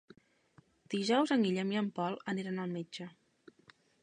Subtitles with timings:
[0.93, 3.13] Dijous en Guillem i en Pol aniran al metge.